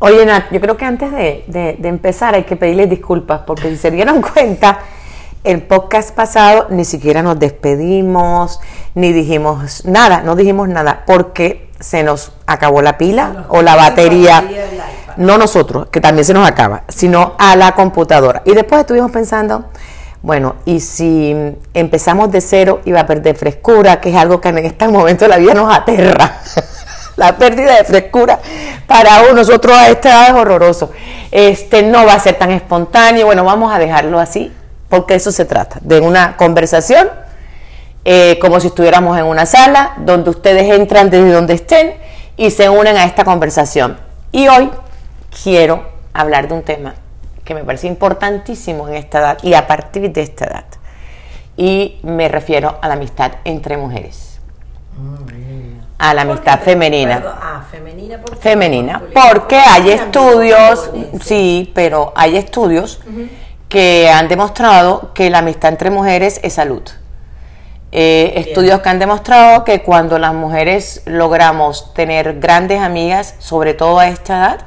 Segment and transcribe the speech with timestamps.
[0.00, 3.68] Oye, Nat, yo creo que antes de, de- de empezar hay que pedirles disculpas, porque
[3.70, 4.78] si se dieron cuenta,
[5.44, 8.60] el podcast pasado ni siquiera nos despedimos,
[8.94, 14.42] ni dijimos nada, no dijimos nada, porque se nos acabó la pila o la batería.
[15.16, 18.42] No nosotros, que también se nos acaba, sino a la computadora.
[18.44, 19.66] Y después estuvimos pensando,
[20.22, 21.34] bueno, y si
[21.74, 25.36] empezamos de cero iba a perder frescura, que es algo que en este momento la
[25.36, 26.38] vida nos aterra.
[27.20, 28.40] la pérdida de frescura
[28.86, 30.90] para uno, nosotros a esta edad es horroroso.
[31.30, 34.50] Este no va a ser tan espontáneo, bueno, vamos a dejarlo así,
[34.88, 37.10] porque eso se trata, de una conversación
[38.06, 41.94] eh, como si estuviéramos en una sala donde ustedes entran desde donde estén
[42.38, 43.98] y se unen a esta conversación.
[44.32, 44.70] Y hoy
[45.44, 46.94] quiero hablar de un tema
[47.44, 50.64] que me parece importantísimo en esta edad y a partir de esta edad.
[51.58, 54.40] Y me refiero a la amistad entre mujeres.
[56.02, 57.22] A la amistad femenina.
[57.40, 58.18] Ah, femenina.
[58.18, 58.36] ¿por qué?
[58.40, 60.90] Femenina, porque ¿Por qué hay estudios,
[61.22, 63.00] sí, pero hay estudios
[63.68, 66.82] que han demostrado que la amistad entre mujeres es salud.
[67.92, 73.98] Eh, estudios que han demostrado que cuando las mujeres logramos tener grandes amigas, sobre todo
[73.98, 74.60] a esta edad,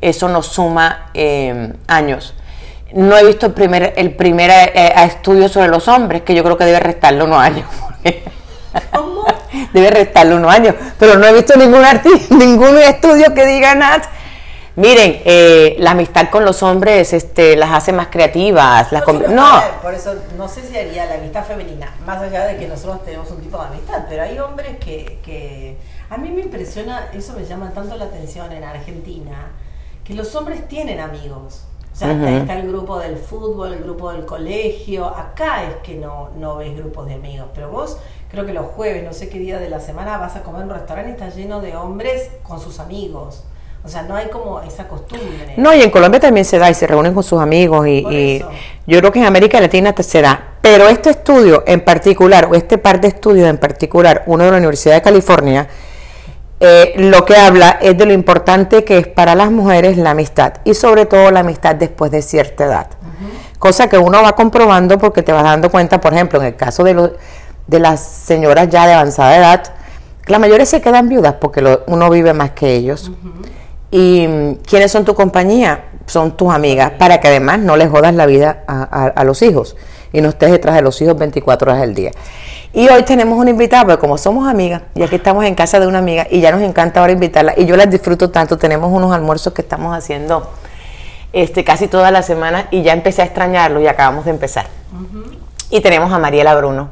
[0.00, 2.34] eso nos suma eh, años.
[2.92, 6.56] No he visto el primer, el primer eh, estudio sobre los hombres, que yo creo
[6.56, 7.66] que debe restarle unos años.
[8.92, 9.24] ¿Cómo?
[9.72, 14.02] Debe restarle unos años, pero no he visto ningún arti- ningún estudio que diga nada.
[14.76, 18.90] Miren, eh, la amistad con los hombres este, las hace más creativas.
[18.92, 19.18] Las no,
[19.60, 23.04] ver, Por eso no sé si haría la amistad femenina, más allá de que nosotros
[23.04, 25.76] tenemos un tipo de amistad, pero hay hombres que, que
[26.08, 29.50] a mí me impresiona, eso me llama tanto la atención en Argentina,
[30.04, 31.64] que los hombres tienen amigos.
[32.00, 36.56] Sea, está- el grupo del fútbol, el grupo del colegio, acá es que no, no
[36.56, 37.98] ves grupos de amigos, pero vos
[38.30, 40.68] creo que los jueves, no sé qué día de la semana, vas a comer en
[40.68, 43.44] un restaurante y está lleno de hombres con sus amigos.
[43.82, 45.54] O sea, no hay como esa costumbre.
[45.56, 48.38] no, y en Colombia también se da y se reúnen con sus amigos y, y
[48.86, 50.48] yo creo que en América Latina te- se da.
[50.60, 54.58] Pero este estudio en particular, o este par de estudios en particular, uno de la
[54.58, 55.66] Universidad de California,
[56.60, 60.54] eh, lo que habla es de lo importante que es para las mujeres la amistad
[60.64, 62.86] y sobre todo la amistad después de cierta edad.
[63.58, 66.84] Cosa que uno va comprobando porque te vas dando cuenta, por ejemplo, en el caso
[66.84, 67.10] de, los
[67.66, 69.62] de las señoras ya de avanzada edad,
[70.26, 73.10] la mayoría se quedan viudas porque lo- uno vive más que ellos.
[73.90, 75.84] ¿Y mm, quiénes son tu compañía?
[76.06, 79.42] Son tus amigas, para que además no les jodas la vida a, a- a los
[79.42, 79.76] hijos
[80.12, 82.10] y no estés detrás de los hijos 24 horas del día.
[82.72, 85.88] Y hoy tenemos una invitada, porque como somos amigas, y aquí estamos en casa de
[85.88, 89.12] una amiga, y ya nos encanta ahora invitarla, y yo las disfruto tanto, tenemos unos
[89.12, 90.48] almuerzos que estamos haciendo
[91.32, 94.66] este, casi toda la semana, y ya empecé a extrañarlo y acabamos de empezar.
[95.68, 96.90] Y tenemos a Mariela Bruno,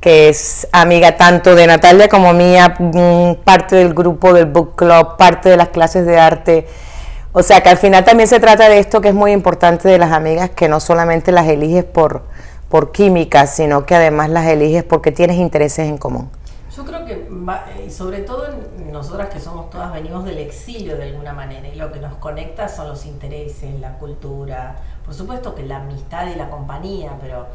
[0.00, 5.16] que es amiga tanto de Natalia como mía, mm, parte del grupo del book club,
[5.16, 6.66] parte de las clases de arte.
[7.32, 9.98] O sea que al final también se trata de esto que es muy importante de
[9.98, 12.22] las amigas, que no solamente las eliges por,
[12.68, 16.30] por química, sino que además las eliges porque tienes intereses en común.
[16.76, 17.26] Yo creo que,
[17.86, 18.48] y sobre todo
[18.92, 22.68] nosotras que somos todas, venimos del exilio de alguna manera, y lo que nos conecta
[22.68, 27.46] son los intereses, la cultura, por supuesto que la amistad y la compañía, pero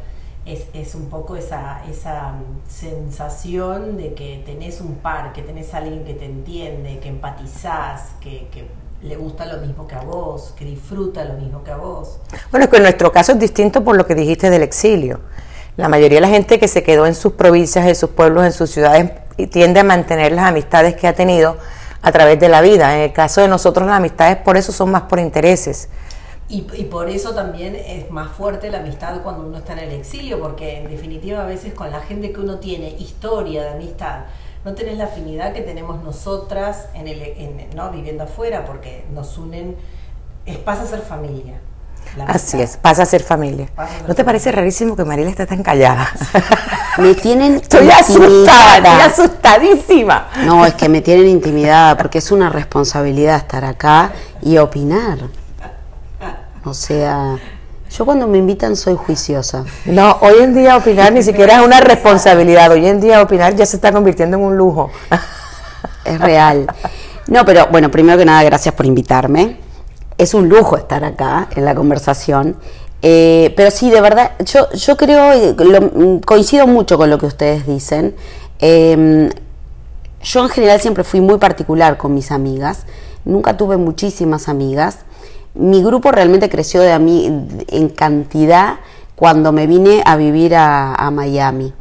[0.44, 5.72] es, es un poco esa, esa mm, sensación de que tenés un par, que tenés
[5.74, 8.66] a alguien que te entiende, que empatizás, que, que
[9.02, 12.18] le gusta lo mismo que a vos, que disfruta lo mismo que a vos.
[12.50, 15.20] Bueno, es que en nuestro caso es distinto por lo que dijiste del exilio.
[15.76, 18.52] La mayoría de la gente que se quedó en sus provincias, en sus pueblos, en
[18.52, 19.10] sus ciudades,
[19.50, 21.56] tiende a mantener las amistades que ha tenido
[22.00, 22.94] a través de la vida.
[22.94, 25.88] En el caso de nosotros, las amistades por eso son más por intereses.
[26.48, 29.92] Y, y por eso también es más fuerte la amistad cuando uno está en el
[29.92, 34.24] exilio, porque en definitiva a veces con la gente que uno tiene historia de amistad,
[34.64, 39.36] no tenés la afinidad que tenemos nosotras en el, en- no viviendo afuera, porque nos
[39.38, 39.76] unen,
[40.46, 41.60] es, pasa a ser familia.
[42.26, 43.68] Así es, pasa a ser familia.
[43.74, 46.08] Pasa a ser ¿No te parece rarísimo que Mariela esté tan callada?
[46.98, 50.28] Me tienen Estoy asustada, estoy asustadísima.
[50.44, 54.12] No, es que me tienen intimidada porque es una responsabilidad estar acá
[54.42, 55.18] y opinar.
[56.64, 57.38] O sea,
[57.96, 59.64] yo cuando me invitan soy juiciosa.
[59.84, 62.70] No, hoy en día opinar ni siquiera es una responsabilidad.
[62.70, 64.90] Hoy en día opinar ya se está convirtiendo en un lujo.
[66.04, 66.66] Es real.
[67.28, 69.58] No, pero bueno, primero que nada, gracias por invitarme.
[70.18, 72.56] Es un lujo estar acá en la conversación.
[73.02, 77.26] Eh, pero sí, de verdad, yo, yo creo, eh, lo- coincido mucho con lo que
[77.26, 78.16] ustedes dicen.
[78.58, 79.30] Eh,
[80.22, 82.84] yo en general siempre fui muy particular con mis amigas.
[83.24, 84.98] Nunca tuve muchísimas amigas.
[85.54, 87.30] Mi grupo realmente creció de a mí
[87.68, 88.76] en cantidad
[89.14, 91.72] cuando me vine a vivir a, Miami.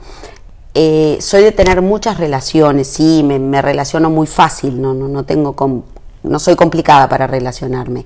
[0.73, 5.53] Eh, soy de tener muchas relaciones, sí, me, relaciono muy fácil, no, no, no tengo
[5.55, 5.83] com-
[6.23, 8.05] no soy complicada para relacionarme.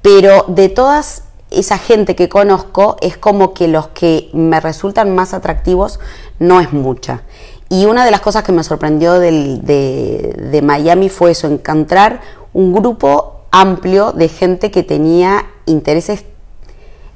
[0.00, 5.34] Pero de todas esa gente que conozco, es como que los que me resultan más
[5.34, 6.00] atractivos
[6.38, 7.22] no es mucha.
[7.68, 12.20] Y una de las cosas que me sorprendió de, de Miami fue eso, encontrar
[12.52, 16.24] un grupo amplio de gente que tenía intereses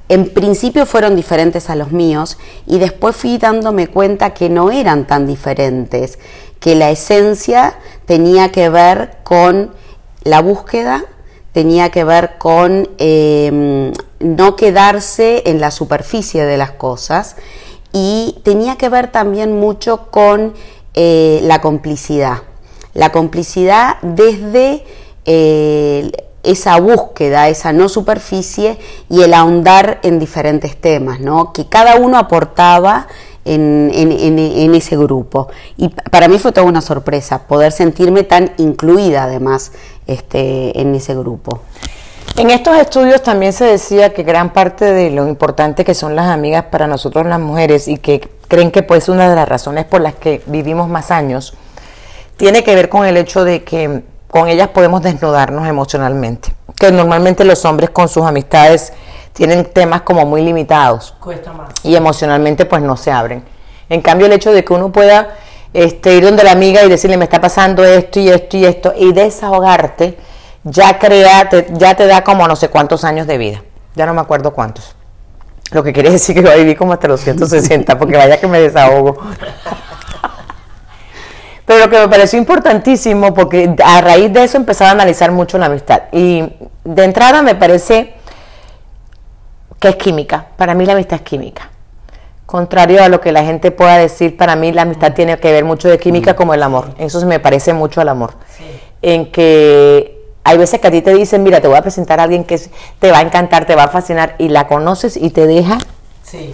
[0.07, 5.05] en principio fueron diferentes a los míos y después fui dándome cuenta que no eran
[5.05, 6.17] tan diferentes,
[6.59, 7.75] que la esencia
[8.05, 9.71] tenía que ver con
[10.23, 11.03] la búsqueda,
[11.51, 17.35] tenía que ver con em, no quedarse en la superficie de las cosas
[17.91, 20.53] y tenía que ver también mucho con
[20.95, 22.43] eh, la complicidad.
[22.95, 24.85] La complicidad desde
[25.25, 26.11] eh,
[26.43, 28.77] esa búsqueda, esa no superficie
[29.09, 31.53] y el ahondar en diferentes temas, ¿no?
[31.53, 33.07] que cada uno aportaba
[33.45, 35.47] en, en, ese grupo.
[35.77, 39.71] Y para mí fue toda una sorpresa poder sentirme tan incluida además
[40.07, 41.61] este, en ese grupo.
[42.37, 46.27] En estos estudios también se decía que gran parte de lo importante que son las
[46.27, 50.01] amigas para nosotros las mujeres y que creen que pues una de las razones por
[50.01, 51.53] las que vivimos más años
[52.37, 56.53] tiene que ver con el hecho de que con ellas podemos desnudarnos emocionalmente.
[56.77, 58.93] Que normalmente los hombres con sus amistades
[59.33, 61.15] tienen temas como muy limitados.
[61.19, 61.69] Cuesta más.
[61.83, 63.43] Y emocionalmente pues no se abren.
[63.89, 65.35] En cambio el hecho de que uno pueda
[65.73, 68.93] este, ir donde la amiga y decirle me está pasando esto y esto y esto
[68.95, 70.17] y desahogarte,
[70.63, 73.63] ya crea, ya te da como no sé cuántos años de vida.
[73.95, 74.95] Ya no me acuerdo cuántos.
[75.71, 78.47] Lo que quiere decir que voy a vivir como hasta los 160, porque vaya que
[78.47, 79.17] me desahogo.
[81.69, 85.59] Pero lo que me pareció importantísimo, porque a raíz de eso empezaba a analizar mucho
[85.59, 86.01] la amistad.
[86.11, 86.43] Y
[86.83, 88.15] de entrada me parece
[89.79, 90.47] que es química.
[90.57, 91.69] Para mí la amistad es química.
[92.47, 95.63] Contrario a lo que la gente pueda decir, para mí la amistad tiene que ver
[95.63, 96.95] mucho de química como el amor.
[96.97, 98.33] Eso se me parece mucho al amor.
[99.03, 102.23] En que hay veces que a ti te dicen, mira, te voy a presentar a
[102.23, 102.59] alguien que
[102.97, 105.77] te va a encantar, te va a fascinar, y la conoces y te deja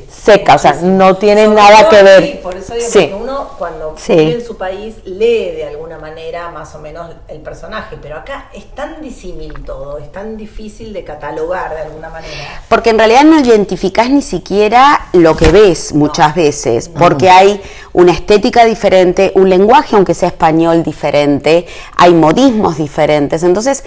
[0.10, 2.24] seca, o sea, no tiene nada que ver.
[2.24, 3.14] Sí, por eso digo que
[3.46, 7.98] uno cuando vive en su país lee de alguna manera más o menos el personaje,
[8.02, 12.62] pero acá es tan disímil todo, es tan difícil de catalogar de alguna manera.
[12.70, 17.62] Porque en realidad no identificás ni siquiera lo que ves muchas veces, porque hay
[17.94, 21.66] una estética diferente, un lenguaje, aunque sea español, diferente,
[21.98, 23.84] hay modismos diferentes, entonces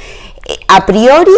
[0.47, 1.33] eh, a priori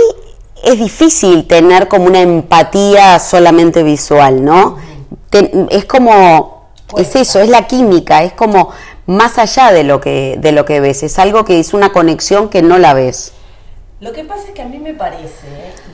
[0.63, 4.77] es difícil tener como una empatía solamente visual, ¿no?
[5.71, 6.60] es como,
[6.99, 8.71] es eso, es la química, es como
[9.07, 12.49] más allá de lo que, de lo que ves, es algo que es una conexión
[12.49, 13.33] que no la ves.
[14.01, 15.47] Lo que pasa es que a mí me parece,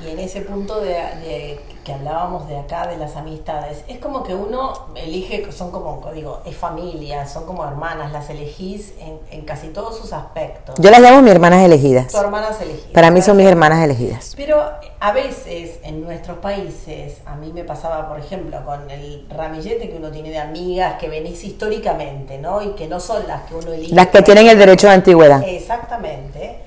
[0.04, 4.34] y en ese punto de, que hablábamos de acá, de las amistades, es como que
[4.34, 8.92] uno elige, son como, digo, es familia, son como hermanas, las elegís
[9.30, 10.74] en, casi todos sus aspectos.
[10.80, 12.08] Yo las llamo mis hermanas elegidas.
[12.08, 12.90] Tus hermanas elegidas.
[12.90, 14.34] Para mí son mis hermanas elegidas.
[14.34, 14.64] Pero
[14.98, 19.96] a veces en nuestros países, a mí me pasaba, por ejemplo, con el ramillete que
[19.96, 22.62] uno tiene de amigas que venís históricamente, ¿no?
[22.62, 23.94] Y que no son las que uno elige.
[23.94, 25.40] Las que tienen el derecho de antigüedad.
[25.46, 26.65] Exactamente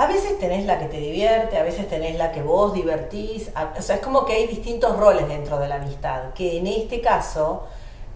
[0.00, 3.82] a veces tenés la que te divierte, a veces tenés la que vos divertís, o
[3.82, 7.66] sea, es como que hay distintos roles dentro de la amistad, que en este caso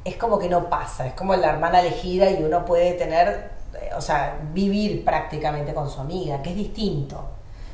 [0.03, 3.91] es como que no pasa, es como la hermana elegida y uno puede tener, eh,
[3.95, 7.23] o sea, vivir prácticamente con su amiga, que es distinto.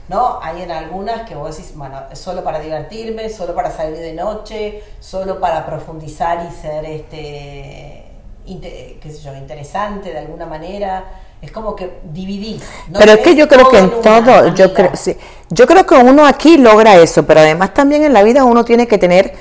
[0.09, 0.41] ¿No?
[0.43, 4.83] Hay en algunas que vos decís, bueno, solo para divertirme, solo para salir de noche,
[4.99, 8.07] solo para profundizar y ser este
[8.45, 11.05] qué sé yo, interesante de alguna manera
[11.43, 12.61] es como que dividir.
[12.93, 15.17] pero es que yo creo que en todo, yo creo, sí,
[15.49, 18.87] yo creo que uno aquí logra eso, pero además también en la vida uno tiene
[18.87, 19.35] que tener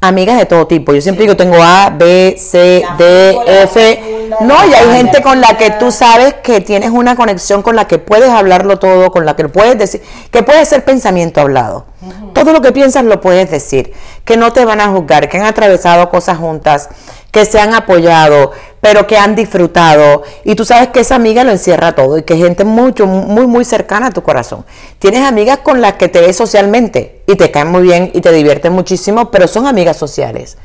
[0.00, 0.92] amigas de todo tipo.
[0.92, 4.28] Yo siempre digo, tengo A, B, C, D, F.
[4.40, 7.86] no, y hay gente con la que tú sabes que tienes una conexión con la
[7.86, 11.86] que puedes hablarlo todo, con la que puedes decir, que puede ser pensamiento hablado.
[12.34, 13.92] Todo lo que piensas lo puedes decir,
[14.24, 16.90] que no te van a juzgar, que han atravesado cosas juntas,
[17.34, 20.22] que se han apoyado, pero que han disfrutado.
[20.44, 23.48] Y tú sabes que esa amiga lo encierra todo y que es gente mucho, muy,
[23.48, 24.64] muy cercana a tu corazón.
[25.00, 28.30] Tienes amigas con las que te ves socialmente y te caen muy bien y te
[28.30, 30.58] divierten muchísimo, pero son amigas sociales.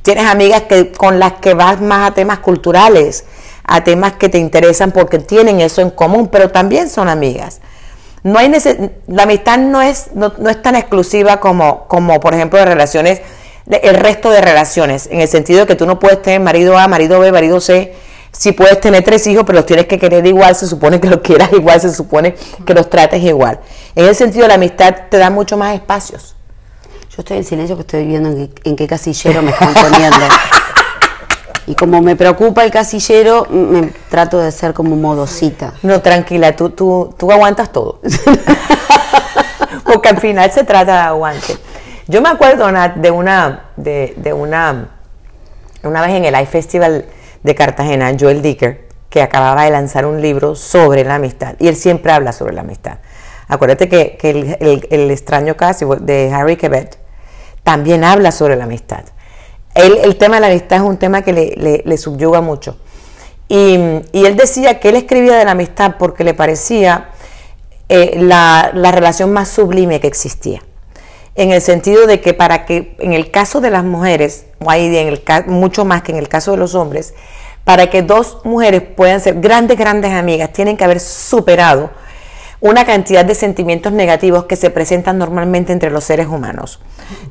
[0.00, 3.26] Tienes amigas que, con las que vas más a temas culturales,
[3.62, 7.60] a temas que te interesan porque tienen eso en común, pero también son amigas.
[8.22, 8.50] No hay
[9.08, 13.20] la amistad no es, no, no es tan exclusiva como, como, por ejemplo, de relaciones
[13.70, 16.86] el resto de relaciones, en el sentido de que tú no puedes tener marido A,
[16.88, 17.94] marido B, marido C,
[18.36, 21.20] si puedes tener tres hijos, pero los tienes que querer igual, se supone que los
[21.20, 22.34] quieras igual, se supone
[22.66, 23.60] que los trates igual.
[23.94, 26.34] En ese sentido, la amistad te da mucho más espacios.
[27.10, 30.18] Yo estoy en silencio que estoy viendo en qué, casillero me están poniendo.
[31.66, 35.74] Y como me preocupa el casillero, me trato de ser como modosita.
[35.82, 38.00] No, tranquila, tú, tú, tú aguantas todo.
[39.84, 41.56] Porque al final se trata de aguante.
[42.06, 44.90] Yo me acuerdo de una, de, de una,
[45.82, 47.06] una vez en el iFestival
[47.42, 51.54] de Cartagena, Joel Dicker, que acababa de lanzar un libro sobre la amistad.
[51.58, 52.98] Y él siempre habla sobre la amistad.
[53.48, 54.18] Acuérdate que,
[54.90, 56.98] el, extraño caso de Harry Quebet
[57.62, 59.04] también habla sobre la amistad.
[59.74, 61.32] el tema de la amistad es un tema que
[61.84, 62.78] le, subyuga mucho.
[63.48, 67.10] Y, él decía que él escribía de la amistad porque le parecía
[67.88, 70.62] eh, la, relación más sublime que existía.
[71.36, 74.94] En el sentido de que para que, en el caso de las mujeres, o en
[74.94, 77.14] el, mucho más que en el caso de los hombres,
[77.64, 81.90] para que dos mujeres puedan ser grandes, grandes amigas, tienen que haber superado
[82.60, 86.80] una cantidad de sentimientos negativos que se presentan normalmente entre los seres humanos.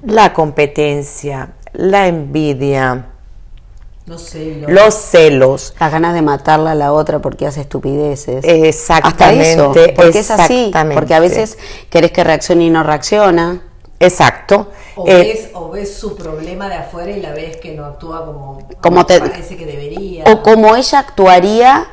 [0.03, 3.07] La competencia, la envidia,
[4.05, 4.69] los celos.
[4.69, 5.75] Los celos.
[5.79, 8.43] Las ganas de matarla a la otra porque hace estupideces.
[8.43, 9.51] Exactamente.
[9.51, 10.72] Hasta eso, porque es así.
[10.93, 11.57] Porque a veces
[11.89, 13.62] querés que reaccione y no reacciona.
[14.05, 14.72] Exacto.
[14.95, 19.05] O, eh, ves, su problema de afuera y la ves que no actúa como, como
[19.05, 20.24] te, parece que debería.
[20.25, 21.88] O como ella actuaría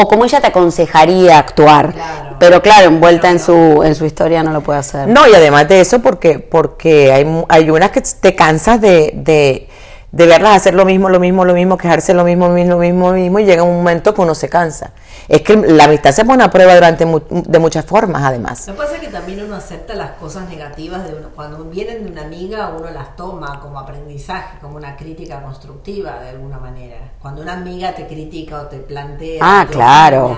[0.00, 1.92] o como ella te aconsejaría actuar.
[2.38, 5.08] Pero claro, envuelta en su en su historia no lo puede hacer.
[5.08, 9.68] No, y además de eso porque porque hay, hay unas que te cansas de, de,
[10.10, 12.78] de verlas hacer lo mismo, lo mismo, lo mismo, quejarse lo mismo, lo mismo, lo
[12.78, 14.92] mismo, lo mismo y llega un momento que uno se cansa
[15.28, 18.66] es que la amistad se pone a prueba durante de muchas formas, además.
[18.66, 21.28] Lo que pasa es que también uno acepta las cosas negativas de uno.
[21.34, 26.30] Cuando vienen de una amiga, uno las toma como aprendizaje, como una crítica constructiva de
[26.30, 26.96] alguna manera.
[27.20, 29.40] Cuando una amiga te critica o te plantea.
[29.42, 30.36] Ah, claro.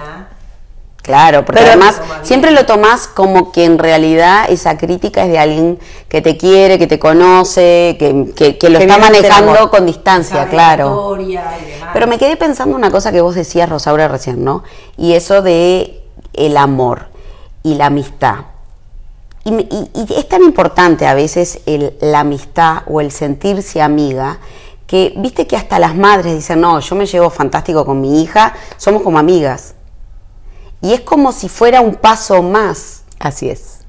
[1.02, 5.78] Claro, porque además siempre lo tomás como que en realidad esa crítica es de alguien
[6.08, 11.16] que te quiere, que te conoce, que, que, lo está manejando con distancia, claro.
[11.92, 14.62] Pero me quedé pensando una cosa que vos decías, Rosaura, recién, ¿no?
[14.98, 16.02] Y eso de
[16.34, 17.06] el amor
[17.62, 18.36] y la amistad.
[19.44, 19.66] Y,
[20.14, 24.38] es tan importante a veces el, la amistad o el sentirse amiga
[24.86, 28.54] que viste que hasta las madres dicen, no, yo me llevo fantástico con mi hija,
[28.76, 29.74] somos como amigas
[30.82, 33.02] y es como si fuera un paso más.
[33.18, 33.80] Así es.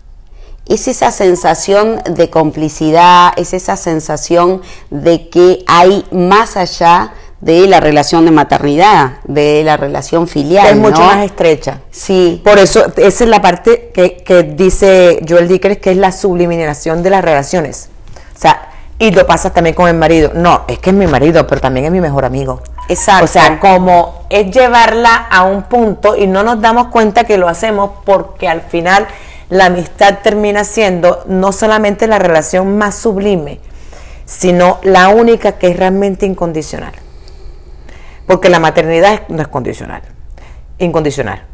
[0.67, 7.79] Es esa sensación de complicidad, es esa sensación de que hay más allá de la
[7.79, 10.67] relación de maternidad, de la relación filial.
[10.67, 11.81] Es mucho más estrecha.
[11.89, 12.41] Sí.
[12.43, 17.01] Por eso, esa es la parte que, que dice Joel Dickers, que es la subliminación
[17.01, 17.89] de las relaciones.
[18.36, 18.69] O sea,
[19.00, 20.31] y lo pasa también con el marido.
[20.36, 22.62] No, es que es mi marido, pero también es mi mejor amigo.
[22.88, 23.25] Exacto.
[23.25, 27.47] O sea, como es llevarla a un punto y no nos damos cuenta que lo
[27.47, 29.07] hacemos porque al final
[29.50, 33.59] la amistad termina siendo no solamente la relación más sublime,
[34.25, 36.93] sino la única que es realmente incondicional.
[38.27, 40.01] Porque la maternidad no es condicional,
[40.77, 41.45] incondicional.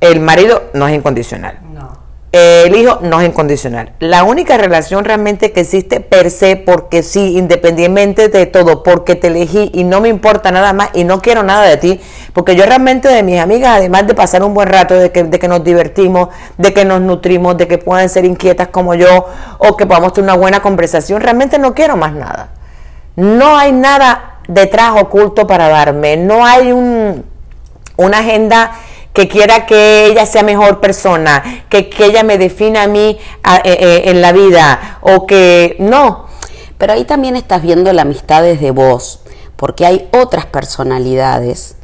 [0.00, 1.58] El marido no es incondicional.
[1.72, 1.93] No
[2.34, 3.92] el hijo no es incondicional.
[4.00, 9.28] La única relación realmente que existe per se, porque sí, independientemente de todo, porque te
[9.28, 12.00] elegí y no me importa nada más y no quiero nada de ti,
[12.32, 15.38] porque yo realmente de mis amigas, además de pasar un buen rato, de que, de
[15.38, 19.26] que nos divertimos, de que nos nutrimos, de que puedan ser inquietas como yo
[19.58, 22.48] o que podamos tener una buena conversación, realmente no quiero más nada.
[23.14, 27.24] No hay nada detrás oculto para darme, no hay un,
[27.96, 28.72] una agenda
[29.14, 34.02] que quiera que ella sea mejor persona, que, ella me defina a mí eh, eh,
[34.06, 36.26] en la vida, o que no.
[36.78, 39.20] Pero ahí también estás viendo la amistad desde vos,
[39.54, 41.76] porque hay otras personalidades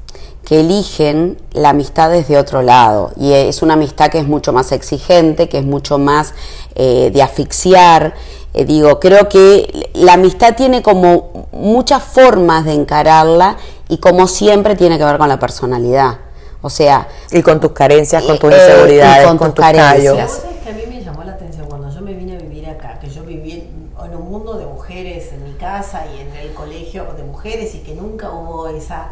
[0.44, 4.72] que eligen la amistad desde otro lado, y es una amistad que es mucho más
[4.72, 6.34] exigente, que es mucho más
[6.74, 8.14] eh, de asfixiar.
[8.52, 13.56] digo, creo que la amistad tiene como muchas formas de encararla
[13.88, 16.29] y como siempre tiene que ver con la personalidad.
[16.62, 17.08] O sea...
[17.30, 20.42] Y con tus carencias, con tus inseguridades, con, tus, carencias.
[20.62, 23.08] que a mí me llamó la atención cuando yo me vine a vivir acá, que
[23.08, 27.22] yo viví en un mundo de mujeres en mi casa y en el colegio de
[27.22, 29.10] mujeres y que nunca hubo esa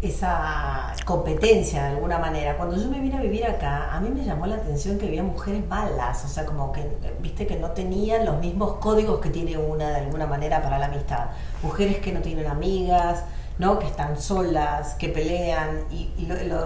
[0.00, 2.56] esa competencia de alguna manera.
[2.56, 5.24] Cuando yo me vine a vivir acá, a mí me llamó la atención que había
[5.24, 6.88] mujeres malas, o sea, como que,
[7.20, 10.86] viste, que no tenían los mismos códigos que tiene una de alguna manera para la
[10.86, 11.26] amistad.
[11.62, 13.24] Mujeres que no tienen amigas,
[13.58, 13.78] ¿no?
[13.78, 15.84] Que están solas, que pelean.
[15.90, 16.08] Y,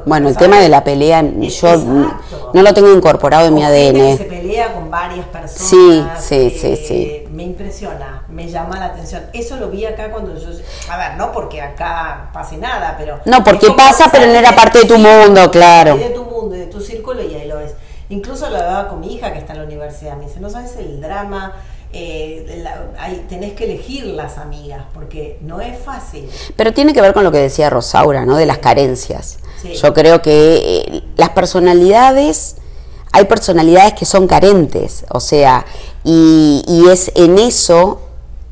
[0.05, 1.77] bueno, el tema de la pelea, yo
[2.53, 3.95] no lo tengo incorporado en mi ADN.
[3.95, 6.23] Que se pelea con varias personas.
[6.23, 6.95] Sí, sí, sí, sí.
[6.95, 9.23] Eh, me impresiona, me llama la atención.
[9.33, 10.49] Eso lo vi acá cuando yo.
[10.91, 13.21] A ver, no porque acá pase nada, pero.
[13.25, 15.97] No, porque pasa, pero no era parte de tu mundo, claro.
[15.97, 17.75] De tu mundo, de tu círculo, y ahí lo ves.
[18.11, 20.17] Incluso lo hablaba con mi hija que está en la universidad.
[20.17, 21.55] Me dice, no sabes el drama
[21.93, 26.29] eh, tenés que elegir las amigas, porque no es fácil.
[26.57, 28.37] Pero tiene que ver con lo que decía Rosaura, ¿no?
[28.37, 29.39] De las carencias.
[29.81, 32.57] Yo creo que eh, las personalidades,
[33.13, 35.65] hay personalidades que son carentes, o sea,
[36.03, 38.01] y, y es en eso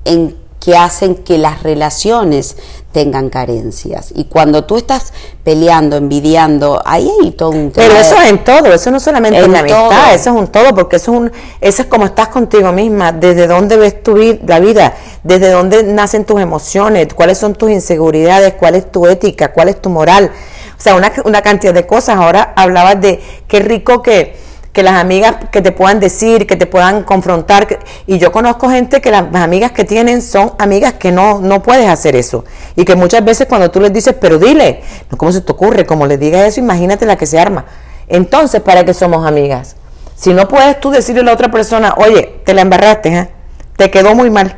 [0.04, 2.57] en que hacen que las relaciones
[2.93, 4.12] tengan carencias.
[4.14, 5.12] Y cuando tú estás
[5.43, 7.87] peleando, envidiando, ahí hay todo un tema.
[7.87, 10.75] Pero eso es en todo, eso no solamente en, la amistad, eso es un todo,
[10.75, 14.61] porque eso es un, eso es como estás contigo misma, desde dónde ves tu la
[14.61, 19.69] vida, desde dónde nacen tus emociones, cuáles son tus inseguridades, cuál es tu ética, cuál
[19.69, 20.31] es tu moral.
[20.76, 22.17] O sea, una, una cantidad de cosas.
[22.17, 24.35] Ahora hablabas de qué rico que
[24.73, 27.67] que las amigas que te puedan decir, que te puedan confrontar.
[28.07, 31.89] y yo conozco gente que las, amigas que tienen son amigas que no, no puedes
[31.89, 32.45] hacer eso.
[32.77, 34.83] Y que muchas veces cuando tú les dices, pero dile,
[35.17, 35.87] ¿cómo se te ocurre?
[35.87, 37.65] Como les digas eso, imagínate la que se arma.
[38.09, 39.77] Entonces, ¿para qué somos amigas?
[40.15, 43.29] Si no puedes tú decirle a la otra persona, oye, te la embarraste, ¿eh?
[43.77, 44.57] te quedó muy mal.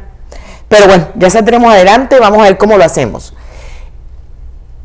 [0.69, 3.35] Pero bueno, ya saldremos adelante, vamos a ver cómo lo hacemos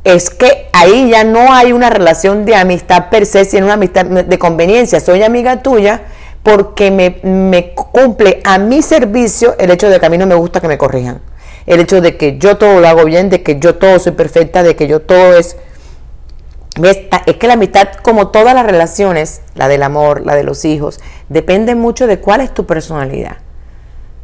[0.07, 4.05] es que ahí ya no hay una relación de amistad per se, sino una amistad
[4.05, 5.01] de conveniencia.
[5.01, 6.03] Soy amiga tuya
[6.43, 10.61] porque me, cumple a mi servicio el hecho de que a mí no me gusta
[10.61, 11.19] que me corrijan.
[11.65, 14.63] El hecho de que yo todo lo hago bien, de que yo todo soy perfecta,
[14.63, 15.57] de que yo todo es...
[17.25, 21.01] Es que la amistad, como todas las relaciones, la del amor, la de los hijos,
[21.27, 23.37] depende mucho de cuál es tu personalidad.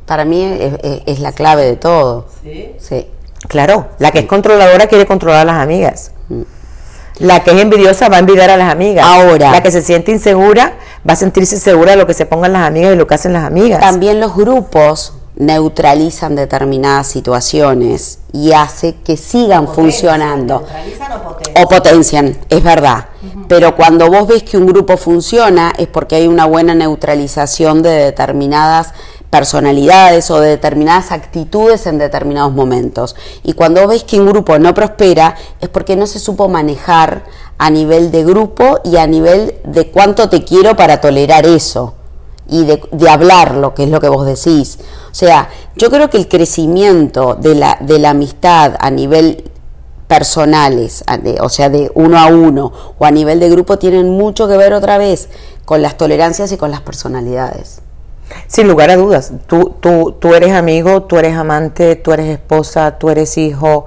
[0.06, 0.60] Para mí
[1.06, 2.28] es, la clave de todo.
[2.42, 2.72] Sí.
[2.78, 3.08] Sí.
[3.48, 6.12] Claro, la que es controladora quiere controlar a las amigas.
[7.20, 9.06] La que es envidiosa va a envidiar a las amigas.
[9.06, 9.52] Ahora.
[9.52, 10.74] La que se siente insegura
[11.08, 13.34] va a sentirse segura de lo que se pongan las amigas y lo que hacen
[13.34, 13.80] las amigas.
[13.80, 20.60] También los grupos neutralizan determinadas situaciones y hace que sigan funcionando.
[20.62, 21.64] ¿Neutralizan o potencian?
[21.64, 23.06] O potencian, es verdad.
[23.48, 27.90] Pero cuando vos ves que un grupo funciona es porque hay una buena neutralización de
[27.90, 28.94] determinadas
[29.34, 33.16] personalidades o de determinadas actitudes en determinados momentos.
[33.42, 37.24] Y cuando ves que un grupo no prospera es porque no se supo manejar
[37.58, 41.96] a nivel de grupo y a nivel de cuánto te quiero para tolerar eso
[42.48, 44.78] y de, de hablarlo, que es lo que vos decís.
[45.10, 49.50] O sea, yo creo que el crecimiento de la, de la amistad a nivel
[50.08, 51.04] personales,
[51.42, 54.74] o sea, de uno a uno o a nivel de grupo, tienen mucho que ver
[54.74, 55.30] otra vez
[55.66, 57.83] con las tolerancias y con las personalidades.
[58.48, 62.98] Sin lugar a dudas, tú, tú, tú eres amigo, tú eres amante, tú eres esposa,
[62.98, 63.86] tú eres hijo,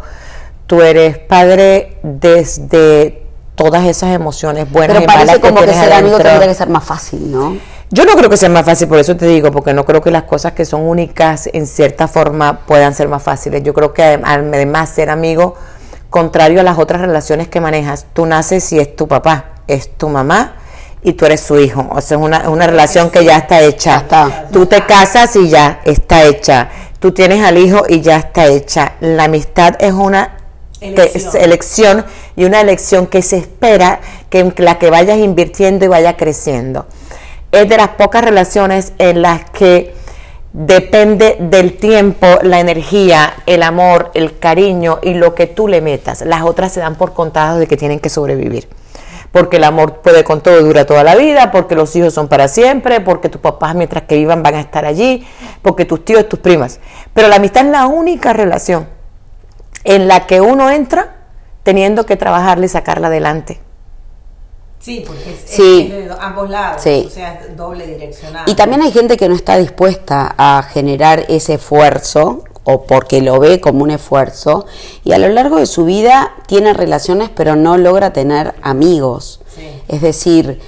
[0.66, 6.48] tú eres padre desde todas esas emociones buenas Pero parece como que, ser amigo tendría
[6.48, 7.56] que ser más fácil, ¿no?
[7.90, 10.10] Yo no creo que sea más fácil, por eso te digo, porque no creo que
[10.10, 13.62] las cosas que son únicas en cierta forma puedan ser más fáciles.
[13.62, 15.54] Yo creo que además ser amigo,
[16.10, 20.08] contrario a las otras relaciones que manejas, tú naces y es tu papá, es tu
[20.08, 20.56] mamá,
[21.06, 21.86] y tú eres su hijo.
[21.92, 24.04] O sea, es una, una relación que ya está hecha.
[24.52, 26.68] Tú te casas y ya está hecha.
[26.98, 28.94] Tú tienes al hijo y ya está hecha.
[28.98, 30.36] La amistad es una
[30.80, 36.86] elección, y una elección que se espera que la que vayas invirtiendo y vaya creciendo.
[37.52, 39.94] Es de las pocas relaciones en las que
[40.52, 46.22] depende del tiempo, la energía, el amor, el cariño y lo que tú le metas.
[46.22, 48.68] Las otras se dan por contadas de que tienen que sobrevivir
[49.32, 52.48] porque el amor puede con todo dura toda la vida, porque los hijos son para
[52.48, 55.26] siempre, porque tus papás mientras que vivan van a estar allí,
[55.62, 56.80] porque tus tíos, tus primas.
[57.14, 58.88] Pero la amistad es la única relación
[59.84, 61.16] en la que uno entra
[61.62, 63.60] teniendo que trabajarla y sacarla adelante.
[64.78, 68.44] Sí, porque es, de ambos lados, o sea, doble direccional.
[68.46, 73.38] Y también hay gente que no está dispuesta a generar ese esfuerzo o porque lo
[73.38, 74.66] ve como un esfuerzo
[75.04, 79.40] y a lo largo de su vida tiene relaciones pero no logra tener amigos.
[79.88, 80.60] Es decir,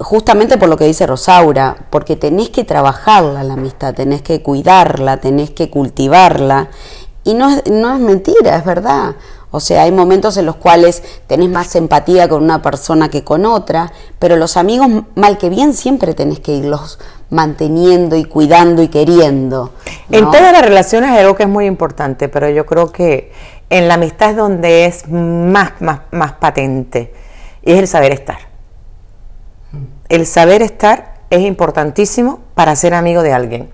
[0.00, 5.18] justamente por lo que dice Rosaura, porque tenés que trabajarla la amistad, tenés que cuidarla,
[5.18, 6.70] tenés que cultivarla
[7.24, 9.16] y no es, no es mentira, es verdad.
[9.50, 13.46] O sea, hay momentos en los cuales tenés más empatía con una persona que con
[13.46, 16.98] otra, pero los amigos, mal que bien, siempre tenés que irlos
[17.30, 19.72] manteniendo y cuidando y queriendo.
[20.10, 23.32] En todas las relaciones hay algo que es muy importante, pero yo creo que
[23.70, 27.12] en la amistad es donde es más, más, más patente,
[27.62, 28.38] y es el saber estar.
[30.08, 33.70] El saber estar es importantísimo para ser amigo de alguien.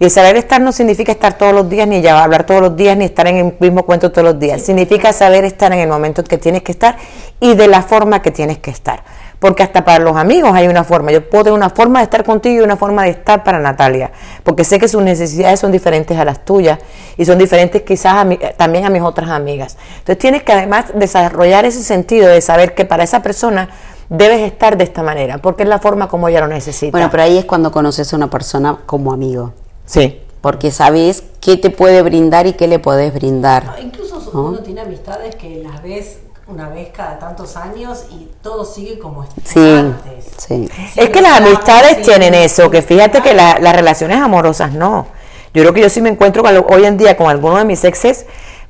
[0.00, 2.76] Y el saber estar no significa estar todos los días, ni ya hablar todos los
[2.76, 4.62] días, ni estar en el mismo cuento todos los días.
[4.62, 6.96] Significa saber estar en el momento en que tienes que estar
[7.40, 9.02] y de la forma que tienes que estar.
[9.38, 11.12] Porque hasta para los amigos hay una forma.
[11.12, 14.10] Yo puedo tener una forma de estar contigo y una forma de estar para Natalia.
[14.42, 16.78] Porque sé que sus necesidades son diferentes a las tuyas
[17.16, 19.76] y son diferentes quizás también a mis otras amigas.
[19.98, 23.68] Entonces tienes que además desarrollar ese sentido de saber que para esa persona
[24.08, 26.92] debes estar de esta manera, porque es la forma como ella lo necesita.
[26.92, 29.52] Bueno, pero ahí es cuando conoces a una persona como amigo.
[29.86, 30.20] Sí.
[30.40, 33.64] Porque sabes qué te puede brindar y qué le podés brindar.
[33.64, 34.44] No, incluso ¿no?
[34.44, 39.24] uno tiene amistades que las ves una vez cada tantos años y todo sigue como
[39.44, 40.26] Sí, antes.
[40.38, 40.68] sí.
[40.96, 45.06] Es que las amistades tienen eso, que fíjate que la- las relaciones amorosas no.
[45.52, 47.84] Yo creo que yo sí me encuentro con, hoy en día con alguno de mis
[47.84, 48.24] exes,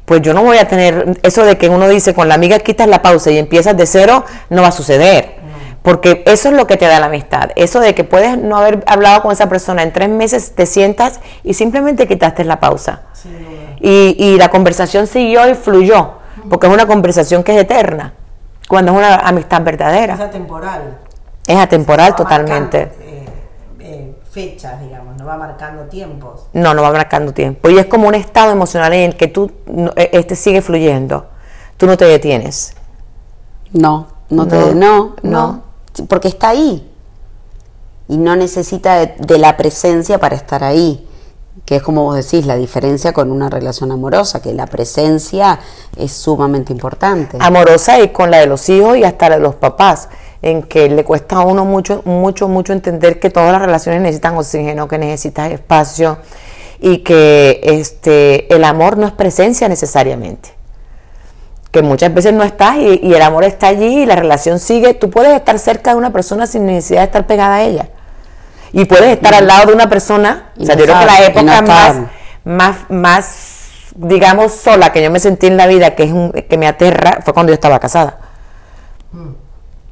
[0.04, 2.88] pues yo no voy a tener eso de que uno dice con la amiga quitas
[2.88, 5.36] la pausa y empiezas de cero, no va a suceder.
[5.82, 7.50] Porque eso es lo que te da la amistad.
[7.54, 11.20] Eso de que puedes no haber hablado con esa persona en tres meses, te sientas
[11.44, 13.02] y simplemente quitaste la pausa.
[13.22, 13.76] Duda.
[13.80, 16.17] Y, y la conversación siguió y fluyó,
[16.48, 18.14] porque es una conversación que es eterna,
[18.68, 20.14] cuando es una amistad Es verdadera.
[20.14, 20.98] atemporal.
[21.46, 22.86] Es atemporal totalmente.
[22.86, 23.26] marcando, eh,
[23.80, 26.42] eh, fechas, digamos, no va marcando tiempos.
[26.52, 27.70] No, no va marcando tiempo.
[27.70, 31.26] Y es como un estado emocional en el que tú no- e- este sigue fluyendo.
[31.78, 32.74] Tú no te detienes.
[33.72, 34.56] No, no te.
[34.74, 35.62] No, No, no.
[36.08, 36.90] Porque está ahí.
[38.08, 41.07] Y no necesita de, de la presencia para estar ahí.
[41.64, 45.58] Que es como vos decís, la diferencia con una relación amorosa, que la presencia
[45.96, 47.36] es sumamente importante.
[47.40, 50.08] Amorosa y con la de los hijos y hasta la de los papás,
[50.42, 54.36] en que le cuesta a uno mucho, mucho, mucho entender que todas las relaciones necesitan
[54.36, 56.18] oxígeno, que necesitas espacio
[56.80, 60.50] y que este el amor no es presencia necesariamente.
[61.70, 64.94] Que muchas veces no estás y, y el amor está allí y la relación sigue.
[64.94, 67.90] Tú puedes estar cerca de una persona sin necesidad de estar pegada a ella.
[68.72, 70.52] Y puedes estar al lado de una persona.
[70.56, 71.96] Y o sea, no yo creo que la no época más,
[72.44, 76.58] más, más, digamos, sola que yo me sentí en la vida, que es un, que
[76.58, 78.18] me aterra, fue cuando yo estaba casada.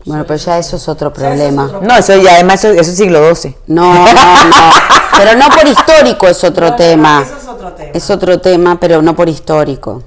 [0.07, 1.81] Bueno, pero ya eso es otro Ya eso es problema.
[1.83, 3.57] No, eso ya además eso, eso es siglo XII.
[3.67, 4.71] No, no, no.
[5.19, 7.23] Pero no por histórico es otro No, no, tema.
[7.25, 7.91] Eso es otro tema.
[7.93, 10.03] Es otro tema, pero no por histórico.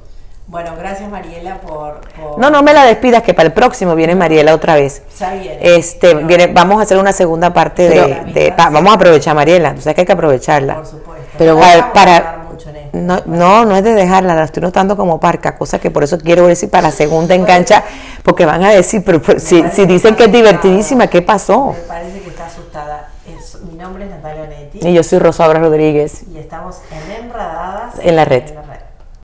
[0.50, 2.02] Bueno, gracias Mariela por...
[2.20, 5.04] por- No, no me la despidas, que para el próximo viene Mariela otra vez.
[5.20, 5.60] Ya viene.
[5.62, 7.90] Este, viene, vamos a hacer una segunda parte de,
[8.24, 10.76] Pero- de- pa- vamos a aprovechar Mariela, o sea que hay que aprovecharla.
[10.78, 11.28] Por supuesto.
[11.38, 11.60] Pero No
[11.94, 12.90] para- hablar mucho en esto.
[12.98, 16.18] No, no, no es de dejarla, la estoy notando como parca, cosa que por eso
[16.18, 17.84] quiero si para la segunda engancha,
[18.24, 21.74] porque van a decir, pero, pero si, si dicen que es divertidísima, ¿qué pasó?
[21.74, 23.10] Me parece que está asustada.
[23.28, 26.24] Es- mi nombre es Natalia Netti Y yo soy Rosaura Rodríguez.
[26.34, 28.48] y estamos en Enradadas En la red.
[28.48, 28.69] En la red.